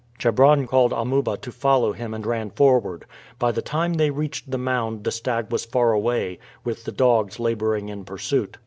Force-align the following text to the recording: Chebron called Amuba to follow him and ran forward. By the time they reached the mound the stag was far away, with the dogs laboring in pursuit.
Chebron 0.17 0.65
called 0.65 0.93
Amuba 0.93 1.37
to 1.37 1.51
follow 1.51 1.91
him 1.93 2.11
and 2.15 2.25
ran 2.25 2.49
forward. 2.49 3.05
By 3.37 3.51
the 3.51 3.61
time 3.61 3.93
they 3.93 4.09
reached 4.09 4.49
the 4.49 4.57
mound 4.57 5.03
the 5.03 5.11
stag 5.11 5.51
was 5.51 5.63
far 5.63 5.93
away, 5.93 6.39
with 6.63 6.85
the 6.85 6.91
dogs 6.91 7.39
laboring 7.39 7.89
in 7.89 8.03
pursuit. 8.03 8.57